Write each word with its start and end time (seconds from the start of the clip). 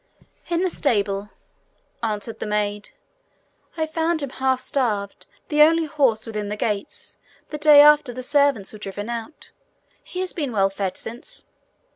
'In 0.49 0.63
the 0.63 0.71
stable,' 0.71 1.29
answered 2.01 2.39
the 2.39 2.47
maid. 2.47 2.89
'I 3.77 3.85
found 3.85 4.23
him 4.23 4.31
half 4.31 4.59
starved, 4.59 5.27
the 5.49 5.61
only 5.61 5.85
horse 5.85 6.25
within 6.25 6.49
the 6.49 6.55
gates, 6.55 7.19
the 7.51 7.59
day 7.59 7.81
after 7.81 8.11
the 8.11 8.23
servants 8.23 8.73
were 8.73 8.79
driven 8.79 9.11
out. 9.11 9.51
He 10.03 10.21
has 10.21 10.33
been 10.33 10.51
well 10.51 10.71
fed 10.71 10.97
since.' 10.97 11.45